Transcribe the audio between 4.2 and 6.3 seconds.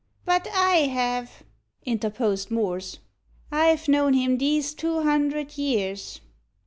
these two hundred years."